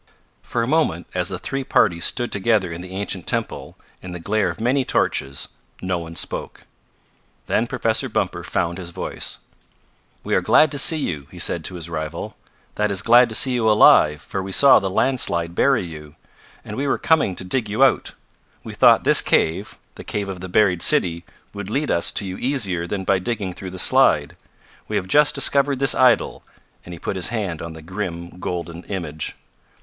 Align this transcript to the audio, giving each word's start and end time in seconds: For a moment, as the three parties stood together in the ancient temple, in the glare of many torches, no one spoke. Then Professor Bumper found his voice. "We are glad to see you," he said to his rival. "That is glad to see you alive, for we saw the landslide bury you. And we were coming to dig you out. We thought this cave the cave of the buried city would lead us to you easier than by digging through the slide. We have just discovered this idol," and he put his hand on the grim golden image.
For 0.41 0.63
a 0.63 0.67
moment, 0.67 1.05
as 1.13 1.29
the 1.29 1.37
three 1.37 1.63
parties 1.63 2.05
stood 2.05 2.31
together 2.31 2.71
in 2.71 2.81
the 2.81 2.89
ancient 2.95 3.27
temple, 3.27 3.77
in 4.01 4.13
the 4.13 4.19
glare 4.19 4.49
of 4.49 4.59
many 4.59 4.83
torches, 4.83 5.49
no 5.79 5.99
one 5.99 6.15
spoke. 6.15 6.65
Then 7.45 7.67
Professor 7.67 8.09
Bumper 8.09 8.43
found 8.43 8.79
his 8.79 8.89
voice. 8.89 9.37
"We 10.23 10.33
are 10.33 10.41
glad 10.41 10.71
to 10.71 10.79
see 10.79 10.97
you," 10.97 11.27
he 11.29 11.37
said 11.37 11.63
to 11.65 11.75
his 11.75 11.87
rival. 11.87 12.35
"That 12.77 12.89
is 12.89 13.03
glad 13.03 13.29
to 13.29 13.35
see 13.35 13.51
you 13.51 13.69
alive, 13.69 14.23
for 14.23 14.41
we 14.41 14.51
saw 14.51 14.79
the 14.79 14.89
landslide 14.89 15.53
bury 15.53 15.85
you. 15.85 16.15
And 16.65 16.75
we 16.75 16.87
were 16.87 16.97
coming 16.97 17.35
to 17.35 17.43
dig 17.43 17.69
you 17.69 17.83
out. 17.83 18.13
We 18.63 18.73
thought 18.73 19.03
this 19.03 19.21
cave 19.21 19.77
the 19.93 20.03
cave 20.03 20.29
of 20.29 20.39
the 20.39 20.49
buried 20.49 20.81
city 20.81 21.25
would 21.53 21.69
lead 21.69 21.91
us 21.91 22.11
to 22.13 22.25
you 22.25 22.37
easier 22.39 22.87
than 22.87 23.03
by 23.03 23.19
digging 23.19 23.53
through 23.53 23.69
the 23.69 23.77
slide. 23.77 24.35
We 24.87 24.95
have 24.95 25.05
just 25.05 25.35
discovered 25.35 25.77
this 25.77 25.93
idol," 25.93 26.43
and 26.83 26.91
he 26.95 26.99
put 26.99 27.15
his 27.15 27.29
hand 27.29 27.61
on 27.61 27.73
the 27.73 27.83
grim 27.83 28.39
golden 28.39 28.81
image. 28.85 29.35